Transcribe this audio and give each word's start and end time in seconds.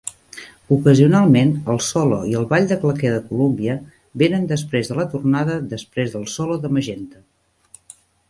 Ocasionalment, 0.75 1.51
el 1.73 1.81
solo 1.87 2.17
i 2.29 2.33
del 2.37 2.47
ball 2.53 2.65
de 2.71 2.77
claqué 2.85 3.11
de 3.15 3.19
Columbia 3.27 3.75
venen 4.23 4.49
després 4.53 4.89
de 4.93 4.97
la 5.03 5.07
tornada 5.11 5.59
després 5.77 6.15
del 6.15 6.25
solo 6.37 6.57
de 6.67 6.75
Magenta. 6.79 7.21